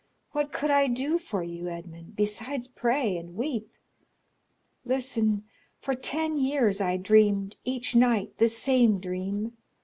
What 0.31 0.51
could 0.51 0.71
I 0.71 0.87
do 0.87 1.19
for 1.19 1.43
you, 1.43 1.67
Edmond, 1.67 2.15
besides 2.15 2.67
pray 2.67 3.15
and 3.17 3.35
weep? 3.35 3.71
Listen; 4.83 5.43
for 5.77 5.93
ten 5.93 6.39
years 6.39 6.81
I 6.81 6.97
dreamed 6.97 7.55
each 7.65 7.95
night 7.95 8.35
the 8.39 8.47
same 8.49 8.99
dream. 8.99 9.55